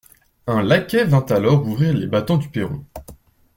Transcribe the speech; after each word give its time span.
Un 0.47 0.63
laquais 0.63 1.03
vint 1.03 1.27
alors 1.29 1.63
ouvrir 1.67 1.93
les 1.93 2.07
battants 2.07 2.37
du 2.37 2.49
perron. 2.49 2.83